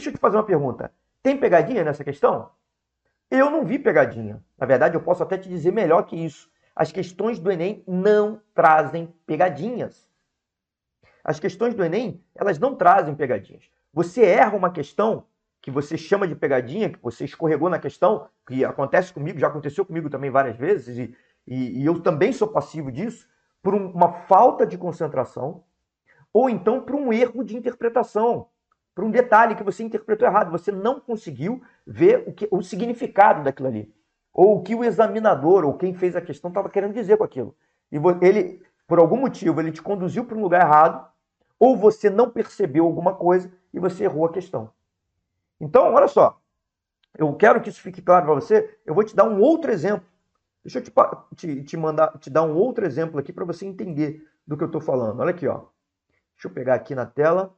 Deixa 0.00 0.08
eu 0.08 0.14
te 0.14 0.18
fazer 0.18 0.38
uma 0.38 0.42
pergunta. 0.42 0.90
Tem 1.22 1.36
pegadinha 1.36 1.84
nessa 1.84 2.02
questão? 2.02 2.52
Eu 3.30 3.50
não 3.50 3.66
vi 3.66 3.78
pegadinha. 3.78 4.42
Na 4.56 4.64
verdade, 4.64 4.94
eu 4.94 5.02
posso 5.02 5.22
até 5.22 5.36
te 5.36 5.46
dizer 5.46 5.72
melhor 5.72 6.04
que 6.04 6.16
isso. 6.16 6.50
As 6.74 6.90
questões 6.90 7.38
do 7.38 7.52
Enem 7.52 7.84
não 7.86 8.40
trazem 8.54 9.12
pegadinhas. 9.26 10.08
As 11.22 11.38
questões 11.38 11.74
do 11.74 11.84
Enem, 11.84 12.24
elas 12.34 12.58
não 12.58 12.74
trazem 12.74 13.14
pegadinhas. 13.14 13.70
Você 13.92 14.24
erra 14.24 14.56
uma 14.56 14.72
questão 14.72 15.26
que 15.60 15.70
você 15.70 15.98
chama 15.98 16.26
de 16.26 16.34
pegadinha, 16.34 16.88
que 16.88 17.02
você 17.02 17.26
escorregou 17.26 17.68
na 17.68 17.78
questão, 17.78 18.26
que 18.46 18.64
acontece 18.64 19.12
comigo, 19.12 19.38
já 19.38 19.48
aconteceu 19.48 19.84
comigo 19.84 20.08
também 20.08 20.30
várias 20.30 20.56
vezes, 20.56 20.96
e, 20.96 21.14
e, 21.46 21.82
e 21.82 21.84
eu 21.84 22.00
também 22.00 22.32
sou 22.32 22.48
passivo 22.48 22.90
disso, 22.90 23.28
por 23.62 23.74
um, 23.74 23.90
uma 23.90 24.10
falta 24.10 24.66
de 24.66 24.78
concentração, 24.78 25.62
ou 26.32 26.48
então 26.48 26.80
por 26.80 26.94
um 26.94 27.12
erro 27.12 27.44
de 27.44 27.54
interpretação, 27.54 28.48
por 29.00 29.06
um 29.06 29.10
detalhe 29.10 29.54
que 29.54 29.62
você 29.62 29.82
interpretou 29.82 30.28
errado, 30.28 30.50
você 30.50 30.70
não 30.70 31.00
conseguiu 31.00 31.62
ver 31.86 32.22
o, 32.26 32.34
que, 32.34 32.46
o 32.50 32.60
significado 32.60 33.42
daquilo 33.42 33.68
ali, 33.68 33.90
ou 34.30 34.58
o 34.58 34.62
que 34.62 34.74
o 34.74 34.84
examinador, 34.84 35.64
ou 35.64 35.72
quem 35.72 35.94
fez 35.94 36.14
a 36.14 36.20
questão, 36.20 36.50
estava 36.50 36.68
querendo 36.68 36.92
dizer 36.92 37.16
com 37.16 37.24
aquilo. 37.24 37.56
E 37.90 37.96
ele, 38.20 38.62
por 38.86 38.98
algum 38.98 39.16
motivo, 39.16 39.58
ele 39.58 39.72
te 39.72 39.80
conduziu 39.80 40.26
para 40.26 40.36
um 40.36 40.42
lugar 40.42 40.60
errado, 40.60 41.10
ou 41.58 41.78
você 41.78 42.10
não 42.10 42.28
percebeu 42.28 42.84
alguma 42.84 43.14
coisa 43.14 43.50
e 43.72 43.80
você 43.80 44.04
errou 44.04 44.26
a 44.26 44.32
questão. 44.32 44.70
Então, 45.58 45.94
olha 45.94 46.06
só, 46.06 46.38
eu 47.16 47.32
quero 47.32 47.62
que 47.62 47.70
isso 47.70 47.80
fique 47.80 48.02
claro 48.02 48.26
para 48.26 48.34
você. 48.34 48.78
Eu 48.84 48.94
vou 48.94 49.02
te 49.02 49.16
dar 49.16 49.24
um 49.24 49.40
outro 49.40 49.72
exemplo. 49.72 50.06
Deixa 50.62 50.78
eu 50.78 50.82
te, 50.82 50.92
te, 51.36 51.64
te 51.64 51.76
mandar, 51.78 52.18
te 52.18 52.28
dar 52.28 52.42
um 52.42 52.54
outro 52.54 52.84
exemplo 52.84 53.18
aqui 53.18 53.32
para 53.32 53.46
você 53.46 53.64
entender 53.64 54.28
do 54.46 54.58
que 54.58 54.62
eu 54.62 54.68
estou 54.68 54.80
falando. 54.82 55.20
Olha 55.20 55.30
aqui, 55.30 55.48
ó. 55.48 55.64
Deixa 56.34 56.48
eu 56.48 56.50
pegar 56.50 56.74
aqui 56.74 56.94
na 56.94 57.06
tela. 57.06 57.56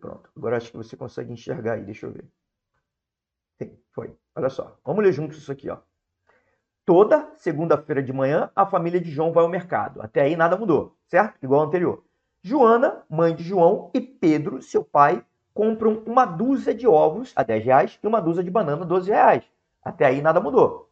Pronto. 0.00 0.30
Agora 0.36 0.56
acho 0.56 0.70
que 0.70 0.76
você 0.76 0.96
consegue 0.96 1.32
enxergar 1.32 1.74
aí. 1.74 1.84
Deixa 1.84 2.06
eu 2.06 2.12
ver. 2.12 2.24
Sim, 3.60 3.76
foi. 3.92 4.16
Olha 4.34 4.48
só. 4.48 4.78
Vamos 4.84 5.04
ler 5.04 5.12
juntos 5.12 5.38
isso 5.38 5.52
aqui, 5.52 5.68
ó. 5.68 5.78
Toda 6.84 7.30
segunda-feira 7.36 8.02
de 8.02 8.12
manhã, 8.12 8.50
a 8.56 8.64
família 8.64 9.00
de 9.00 9.10
João 9.10 9.32
vai 9.32 9.44
ao 9.44 9.50
mercado. 9.50 10.00
Até 10.00 10.22
aí 10.22 10.36
nada 10.36 10.56
mudou, 10.56 10.96
certo? 11.06 11.36
Igual 11.42 11.60
ao 11.60 11.66
anterior. 11.66 12.02
Joana, 12.42 13.04
mãe 13.10 13.34
de 13.34 13.42
João, 13.42 13.90
e 13.92 14.00
Pedro, 14.00 14.62
seu 14.62 14.82
pai, 14.82 15.22
compram 15.52 16.02
uma 16.06 16.24
dúzia 16.24 16.72
de 16.72 16.86
ovos 16.86 17.32
a 17.36 17.42
10 17.42 17.64
reais 17.64 17.98
e 18.02 18.06
uma 18.06 18.22
dúzia 18.22 18.42
de 18.42 18.50
banana 18.50 18.84
a 18.84 18.86
12 18.86 19.10
reais. 19.10 19.44
Até 19.82 20.06
aí 20.06 20.22
nada 20.22 20.40
mudou. 20.40 20.88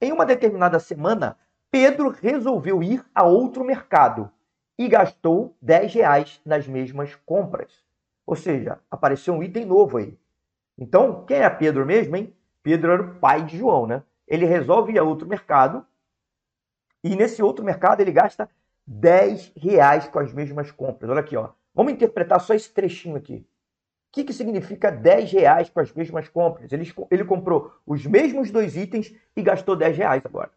Em 0.00 0.12
uma 0.12 0.24
determinada 0.24 0.78
semana, 0.78 1.36
Pedro 1.70 2.08
resolveu 2.08 2.82
ir 2.82 3.04
a 3.14 3.24
outro 3.24 3.64
mercado 3.64 4.30
e 4.78 4.88
gastou 4.88 5.56
10 5.60 5.92
reais 5.94 6.40
nas 6.46 6.66
mesmas 6.66 7.14
compras. 7.26 7.83
Ou 8.26 8.36
seja, 8.36 8.78
apareceu 8.90 9.34
um 9.34 9.42
item 9.42 9.64
novo 9.64 9.98
aí. 9.98 10.18
Então, 10.78 11.24
quem 11.24 11.38
é 11.38 11.50
Pedro 11.50 11.84
mesmo, 11.86 12.16
hein? 12.16 12.34
Pedro 12.62 12.92
era 12.92 13.02
o 13.02 13.14
pai 13.16 13.44
de 13.44 13.58
João, 13.58 13.86
né? 13.86 14.02
Ele 14.26 14.46
resolve 14.46 14.92
ir 14.92 14.98
a 14.98 15.02
outro 15.02 15.28
mercado 15.28 15.86
e 17.02 17.14
nesse 17.14 17.42
outro 17.42 17.64
mercado 17.64 18.00
ele 18.00 18.10
gasta 18.10 18.48
10 18.86 19.52
reais 19.56 20.08
com 20.08 20.18
as 20.18 20.32
mesmas 20.32 20.70
compras. 20.70 21.10
Olha 21.10 21.20
aqui, 21.20 21.36
ó. 21.36 21.50
Vamos 21.74 21.92
interpretar 21.92 22.40
só 22.40 22.54
esse 22.54 22.72
trechinho 22.72 23.16
aqui. 23.16 23.36
O 23.36 24.12
que, 24.12 24.24
que 24.24 24.32
significa 24.32 24.90
10 24.90 25.32
reais 25.32 25.68
com 25.68 25.80
as 25.80 25.92
mesmas 25.92 26.28
compras? 26.28 26.72
Ele, 26.72 26.90
ele 27.10 27.24
comprou 27.24 27.74
os 27.84 28.06
mesmos 28.06 28.50
dois 28.50 28.76
itens 28.76 29.12
e 29.36 29.42
gastou 29.42 29.76
10 29.76 29.96
reais 29.96 30.22
agora. 30.24 30.50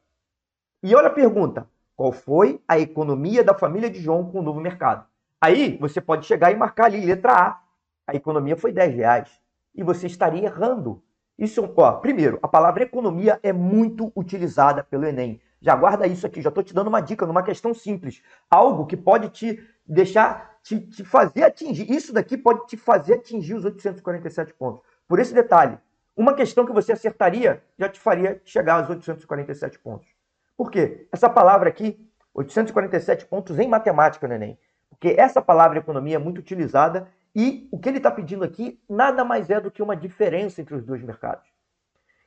E 0.82 0.96
olha 0.96 1.08
a 1.08 1.14
pergunta: 1.14 1.68
qual 1.96 2.12
foi 2.12 2.62
a 2.68 2.80
economia 2.80 3.44
da 3.44 3.54
família 3.54 3.90
de 3.90 4.00
João 4.00 4.30
com 4.32 4.40
o 4.40 4.44
novo 4.44 4.62
mercado? 4.62 5.06
Aí 5.40 5.78
você 5.78 6.02
pode 6.02 6.26
chegar 6.26 6.52
e 6.52 6.56
marcar 6.56 6.86
ali, 6.86 7.06
letra 7.06 7.34
A. 7.34 7.62
A 8.08 8.16
economia 8.16 8.56
foi 8.56 8.72
10 8.72 8.96
reais. 8.96 9.42
E 9.76 9.84
você 9.84 10.08
estaria 10.08 10.46
errando. 10.46 11.04
Isso, 11.38 11.72
ó, 11.78 11.92
primeiro, 11.94 12.40
a 12.42 12.48
palavra 12.48 12.84
economia 12.84 13.40
é 13.44 13.54
muito 13.54 14.12
utilizada 14.16 14.84
pelo 14.84 15.06
Enem. 15.06 15.40
Já 15.62 15.76
guarda 15.76 16.08
isso 16.08 16.26
aqui, 16.26 16.42
já 16.42 16.50
estou 16.50 16.64
te 16.64 16.74
dando 16.74 16.88
uma 16.88 17.02
dica 17.02 17.26
numa 17.26 17.44
questão 17.44 17.74
simples. 17.74 18.22
Algo 18.50 18.86
que 18.86 18.98
pode 18.98 19.30
te 19.30 19.64
deixar, 19.86 20.58
te, 20.64 20.80
te 20.80 21.04
fazer 21.04 21.44
atingir. 21.44 21.92
Isso 21.92 22.12
daqui 22.12 22.38
pode 22.38 22.66
te 22.66 22.76
fazer 22.76 23.16
atingir 23.16 23.54
os 23.54 23.66
847 23.66 24.54
pontos. 24.56 24.82
Por 25.08 25.20
esse 25.20 25.34
detalhe, 25.34 25.78
uma 26.16 26.34
questão 26.34 26.66
que 26.66 26.74
você 26.74 26.92
acertaria 26.92 27.64
já 27.78 27.88
te 27.88 28.00
faria 28.00 28.42
chegar 28.44 28.80
aos 28.80 28.90
847 28.90 29.78
pontos. 29.80 30.08
Por 30.56 30.72
quê? 30.72 31.08
Essa 31.12 31.30
palavra 31.30 31.70
aqui, 31.70 32.04
847 32.34 33.26
pontos 33.28 33.60
em 33.60 33.68
matemática 33.68 34.28
no 34.28 34.34
Enem. 34.34 34.58
Porque 35.00 35.20
essa 35.20 35.42
palavra 35.42 35.80
economia 35.80 36.16
é 36.16 36.20
muito 36.20 36.40
utilizada 36.40 37.08
e 37.36 37.68
o 37.72 37.78
que 37.78 37.88
ele 37.88 37.98
está 37.98 38.10
pedindo 38.10 38.44
aqui 38.44 38.82
nada 38.90 39.24
mais 39.24 39.50
é 39.50 39.62
do 39.62 39.70
que 39.70 39.84
uma 39.84 39.96
diferença 39.96 40.60
entre 40.60 40.76
os 40.76 40.84
dois 40.84 41.04
mercados. 41.04 41.48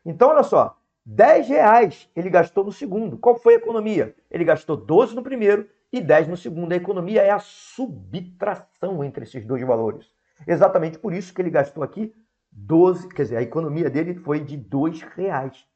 Então, 0.04 0.31
olha 0.31 0.44
só, 0.44 0.78
10 1.04 1.48
reais 1.48 2.08
ele 2.14 2.31
gastou 2.31 2.64
no 2.64 2.70
segundo. 2.70 3.19
Qual 3.19 3.36
foi 3.36 3.54
a 3.54 3.56
economia? 3.58 4.14
Ele 4.31 4.44
gastou 4.44 4.76
12 4.76 5.14
no 5.14 5.22
primeiro 5.22 5.69
e 5.92 6.00
10 6.00 6.28
no 6.28 6.36
segundo. 6.36 6.72
A 6.72 6.76
economia 6.76 7.22
é 7.22 7.31
a 7.31 7.41
subtração 7.41 9.02
entre 9.02 9.25
esses 9.25 9.44
dois 9.44 9.62
valores. 9.62 10.06
Exatamente 10.47 10.98
por 10.98 11.12
isso 11.12 11.34
que 11.34 11.42
ele 11.42 11.50
gastou 11.50 11.82
aqui 11.82 12.14
12, 12.52 13.08
quer 13.08 13.22
dizer, 13.22 13.37
a 13.37 13.42
economia 13.42 13.88
dele 13.88 14.14
foi 14.14 14.41
de 14.41 14.56
2 14.56 15.02
reais, 15.02 15.66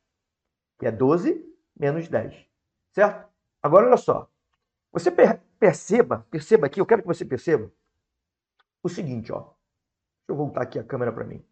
que 0.78 0.86
é 0.86 0.90
12 0.90 1.44
menos 1.78 2.08
10, 2.08 2.34
certo? 2.92 3.28
Agora, 3.62 3.86
olha 3.86 3.96
só. 3.96 4.28
Você 4.92 5.10
perceba, 5.58 6.26
perceba 6.30 6.66
aqui, 6.66 6.80
eu 6.80 6.86
quero 6.86 7.02
que 7.02 7.08
você 7.08 7.24
perceba 7.24 7.70
o 8.82 8.88
seguinte, 8.88 9.32
ó. 9.32 9.40
Deixa 9.40 10.30
eu 10.30 10.36
voltar 10.36 10.62
aqui 10.62 10.78
a 10.78 10.84
câmera 10.84 11.12
para 11.12 11.24
mim. 11.24 11.44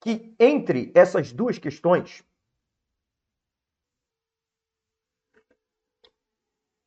Que 0.00 0.34
entre 0.38 0.90
essas 0.94 1.32
duas 1.32 1.58
questões, 1.58 2.24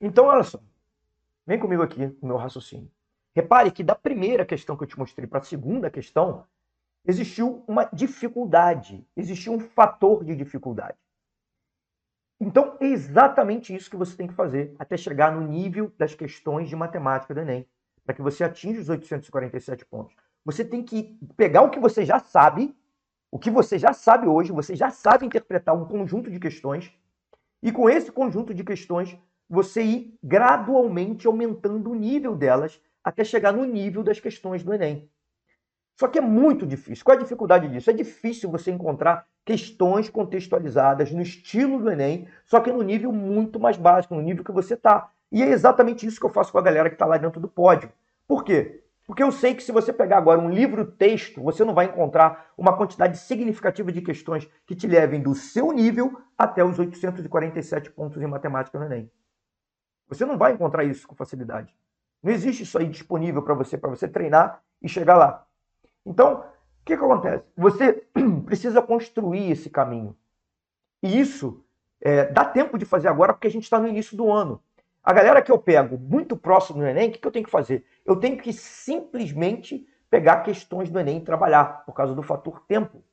Então, 0.06 0.26
olha 0.26 0.44
só. 0.44 0.60
Vem 1.48 1.58
comigo 1.58 1.82
aqui 1.82 2.08
no 2.22 2.28
meu 2.28 2.36
raciocínio. 2.36 2.92
Repare 3.34 3.72
que 3.72 3.82
da 3.82 3.96
primeira 3.96 4.46
questão 4.46 4.76
que 4.76 4.84
eu 4.84 4.88
te 4.88 5.00
mostrei 5.00 5.26
para 5.26 5.40
a 5.40 5.44
segunda 5.44 5.90
questão, 5.90 6.46
existiu 7.06 7.64
uma 7.66 7.86
dificuldade, 7.86 9.08
existiu 9.16 9.54
um 9.54 9.62
fator 9.62 10.26
de 10.26 10.36
dificuldade. 10.36 10.98
Então, 12.40 12.78
é 12.80 12.88
exatamente 12.88 13.74
isso 13.74 13.90
que 13.90 13.96
você 13.96 14.16
tem 14.16 14.28
que 14.28 14.34
fazer 14.34 14.76
até 14.78 14.98
chegar 14.98 15.32
no 15.32 15.48
nível 15.48 15.92
das 15.98 16.14
questões 16.14 16.68
de 16.68 16.76
matemática 16.76 17.34
do 17.34 17.40
Enem, 17.40 17.68
para 18.06 18.14
que 18.14 18.22
você 18.22 18.44
atinja 18.44 18.82
os 18.82 18.90
847 18.90 19.86
pontos. 19.86 20.16
Você 20.44 20.66
tem 20.66 20.84
que 20.84 21.18
pegar 21.38 21.62
o 21.62 21.70
que 21.70 21.80
você 21.80 22.06
já 22.06 22.20
sabe, 22.20 22.76
o 23.32 23.40
que 23.40 23.50
você 23.50 23.80
já 23.80 23.94
sabe 23.94 24.28
hoje, 24.28 24.52
você 24.52 24.76
já 24.76 24.90
sabe 24.90 25.26
interpretar 25.26 25.76
um 25.76 25.86
conjunto 25.86 26.30
de 26.30 26.40
questões, 26.40 26.92
e 27.62 27.72
com 27.72 27.90
esse 27.90 28.12
conjunto 28.12 28.54
de 28.54 28.64
questões, 28.64 29.18
você 29.50 29.82
ir 29.82 30.20
gradualmente 30.22 31.28
aumentando 31.28 31.92
o 31.92 31.96
nível 31.96 32.36
delas 32.36 32.82
até 33.04 33.24
chegar 33.24 33.54
no 33.54 33.64
nível 33.64 34.04
das 34.04 34.20
questões 34.20 34.64
do 34.64 34.74
Enem. 34.74 35.10
Só 35.96 36.08
que 36.08 36.18
é 36.18 36.22
muito 36.22 36.66
difícil. 36.66 37.06
Qual 37.06 37.16
é 37.16 37.20
a 37.20 37.24
dificuldade 37.24 37.68
disso? 37.68 37.90
É 37.90 37.94
difícil 37.94 38.50
você 38.50 38.72
encontrar 38.72 39.28
questões 39.46 40.10
contextualizadas 40.10 41.12
no 41.12 41.22
estilo 41.22 41.80
do 41.80 41.92
Enem, 41.92 42.28
só 42.46 42.60
que 42.60 42.72
no 42.72 42.82
nível 42.82 43.12
muito 43.12 43.60
mais 43.60 43.78
básico, 43.78 44.16
no 44.16 44.22
nível 44.22 44.44
que 44.44 44.52
você 44.52 44.74
está. 44.74 45.10
E 45.32 45.44
é 45.44 45.50
exatamente 45.50 46.06
isso 46.06 46.20
que 46.20 46.26
eu 46.26 46.32
faço 46.32 46.52
com 46.52 46.58
a 46.58 46.62
galera 46.62 46.90
que 46.90 46.96
está 46.96 47.06
lá 47.06 47.18
dentro 47.18 47.40
do 47.40 47.48
pódio. 47.48 47.92
Por 48.28 48.44
quê? 48.44 48.84
Porque 49.06 49.22
eu 49.22 49.32
sei 49.32 49.54
que 49.54 49.62
se 49.62 49.72
você 49.72 49.92
pegar 49.92 50.18
agora 50.18 50.40
um 50.40 50.50
livro-texto, 50.50 51.42
você 51.42 51.64
não 51.66 51.74
vai 51.74 51.86
encontrar 51.86 52.52
uma 52.58 52.76
quantidade 52.76 53.18
significativa 53.18 53.92
de 53.92 54.02
questões 54.02 54.50
que 54.66 54.76
te 54.76 54.88
levem 54.88 55.22
do 55.22 55.36
seu 55.36 55.72
nível 55.72 56.22
até 56.38 56.64
os 56.64 56.80
847 56.80 57.92
pontos 57.92 58.22
em 58.22 58.28
matemática 58.28 58.80
no 58.80 58.86
Enem. 58.86 59.12
Você 60.08 60.26
não 60.26 60.38
vai 60.38 60.54
encontrar 60.54 60.84
isso 60.86 61.08
com 61.08 61.16
facilidade. 61.16 61.76
Não 62.22 62.32
existe 62.32 62.64
isso 62.64 62.78
aí 62.78 62.88
disponível 62.88 63.42
para 63.42 63.54
você, 63.54 63.78
para 63.78 63.90
você 63.90 64.08
treinar 64.08 64.62
e 64.82 64.88
chegar 64.88 65.18
lá. 65.18 65.46
Então, 66.06 66.42
o 66.42 66.44
que, 66.86 66.98
que 66.98 67.04
acontece? 67.04 67.44
Você 67.56 68.04
precisa 68.46 68.82
construir 68.82 69.52
esse 69.52 69.70
caminho. 69.70 70.16
E 71.02 71.20
isso 71.20 71.64
é, 72.02 72.26
dá 72.26 72.44
tempo 72.46 72.78
de 72.78 72.86
fazer 72.86 73.08
agora, 73.08 73.34
porque 73.34 73.48
a 73.48 73.52
gente 73.52 73.64
está 73.64 73.80
no 73.80 73.88
início 73.88 74.16
do 74.18 74.32
ano. 74.32 74.62
A 75.04 75.12
galera 75.12 75.42
que 75.42 75.52
eu 75.52 75.58
pego 75.58 75.98
muito 75.98 76.36
próximo 76.38 76.80
do 76.80 76.86
Enem, 76.86 77.10
o 77.10 77.12
que, 77.12 77.20
que 77.20 77.28
eu 77.28 77.32
tenho 77.32 77.46
que 77.46 77.52
fazer? 77.52 77.86
Eu 78.06 78.16
tenho 78.16 78.38
que 78.38 78.54
simplesmente 78.54 79.88
pegar 80.10 80.44
questões 80.44 80.90
do 80.90 81.00
Enem 81.00 81.18
e 81.18 81.22
trabalhar, 81.22 81.84
por 81.86 81.94
causa 81.94 82.14
do 82.14 82.22
fator 82.22 82.64
tempo. 82.68 83.04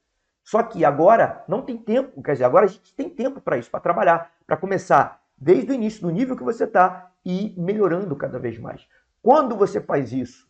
Só 0.44 0.62
que 0.62 0.84
agora 0.84 1.44
não 1.48 1.62
tem 1.62 1.76
tempo, 1.76 2.22
quer 2.22 2.32
dizer, 2.32 2.44
agora 2.44 2.66
a 2.66 2.68
gente 2.68 2.94
tem 2.94 3.08
tempo 3.08 3.40
para 3.40 3.56
isso, 3.56 3.70
para 3.70 3.80
trabalhar, 3.80 4.32
para 4.46 4.56
começar 4.56 5.20
desde 5.36 5.70
o 5.70 5.74
início, 5.74 6.02
do 6.02 6.10
nível 6.10 6.36
que 6.36 6.42
você 6.42 6.64
está 6.64 7.12
e 7.24 7.54
melhorando 7.56 8.16
cada 8.16 8.38
vez 8.38 8.58
mais. 8.58 8.86
Quando 9.22 9.56
você 9.56 9.80
faz 9.80 10.12
isso, 10.12 10.49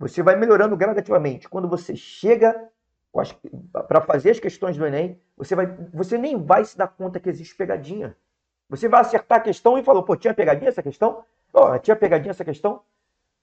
você 0.00 0.22
vai 0.22 0.34
melhorando 0.34 0.74
gradativamente. 0.78 1.46
Quando 1.46 1.68
você 1.68 1.94
chega 1.94 2.68
para 3.86 4.00
fazer 4.00 4.30
as 4.30 4.40
questões 4.40 4.74
do 4.74 4.86
Enem, 4.86 5.20
você, 5.36 5.54
vai, 5.54 5.66
você 5.92 6.16
nem 6.16 6.42
vai 6.42 6.64
se 6.64 6.76
dar 6.76 6.88
conta 6.88 7.20
que 7.20 7.28
existe 7.28 7.54
pegadinha. 7.54 8.16
Você 8.70 8.88
vai 8.88 9.02
acertar 9.02 9.38
a 9.38 9.42
questão 9.42 9.78
e 9.78 9.84
falou, 9.84 10.02
pô, 10.02 10.16
tinha 10.16 10.32
pegadinha 10.32 10.70
essa 10.70 10.82
questão? 10.82 11.22
Oh, 11.52 11.78
tinha 11.78 11.94
pegadinha 11.94 12.30
essa 12.30 12.44
questão? 12.44 12.80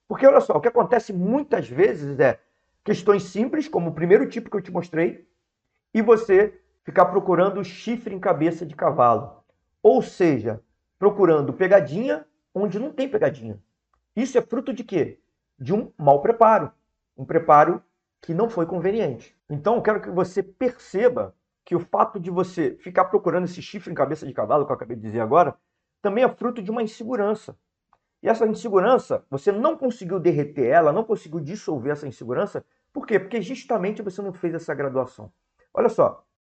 Porque 0.08 0.26
olha 0.26 0.40
só, 0.40 0.54
o 0.54 0.60
que 0.60 0.66
acontece 0.66 1.12
muitas 1.12 1.68
vezes 1.68 2.18
é, 2.18 2.40
questões 2.82 3.22
simples, 3.24 3.68
como 3.68 3.90
o 3.90 3.94
primeiro 3.94 4.28
tipo 4.28 4.50
que 4.50 4.56
eu 4.56 4.62
te 4.62 4.72
mostrei, 4.72 5.28
e 5.94 6.02
você 6.02 6.60
ficar 6.82 7.04
procurando 7.04 7.62
chifre 7.62 8.12
em 8.12 8.18
cabeça 8.18 8.66
de 8.66 8.74
cavalo. 8.74 9.44
Ou 9.80 10.02
seja, 10.02 10.60
procurando 10.98 11.52
pegadinha 11.52 12.26
onde 12.52 12.80
não 12.80 12.90
tem 12.90 13.08
pegadinha. 13.08 13.62
Isso 14.16 14.36
é 14.36 14.42
fruto 14.42 14.72
de 14.72 14.82
quê? 14.82 15.20
De 15.58 15.74
um 15.74 15.92
mau 15.98 16.20
preparo. 16.20 16.72
Um 17.16 17.24
preparo 17.24 17.82
que 18.20 18.34
não 18.34 18.48
foi 18.48 18.66
conveniente. 18.66 19.36
Então, 19.48 19.76
eu 19.76 19.82
quero 19.82 20.00
que 20.00 20.10
você 20.10 20.42
perceba 20.42 21.34
que 21.64 21.74
o 21.74 21.80
fato 21.80 22.18
de 22.18 22.30
você 22.30 22.76
ficar 22.80 23.06
procurando 23.06 23.44
esse 23.44 23.60
chifre 23.60 23.92
em 23.92 23.94
cabeça 23.94 24.26
de 24.26 24.32
cavalo, 24.32 24.64
que 24.64 24.72
eu 24.72 24.76
acabei 24.76 24.96
de 24.96 25.02
dizer 25.02 25.20
agora, 25.20 25.54
também 26.00 26.24
é 26.24 26.28
fruto 26.28 26.62
de 26.62 26.70
uma 26.70 26.82
insegurança. 26.82 27.56
E 28.22 28.28
essa 28.28 28.46
insegurança, 28.46 29.24
você 29.30 29.52
não 29.52 29.76
conseguiu 29.76 30.18
derreter 30.18 30.66
ela, 30.66 30.92
não 30.92 31.04
conseguiu 31.04 31.40
dissolver 31.40 31.92
essa 31.92 32.08
insegurança, 32.08 32.64
por 32.92 33.06
quê? 33.06 33.18
Porque 33.18 33.40
justamente 33.40 34.02
você 34.02 34.20
não 34.22 34.32
fez 34.32 34.54
essa 34.54 34.74
graduação. 34.74 35.32
Olha 35.72 35.88
só, 35.88 36.24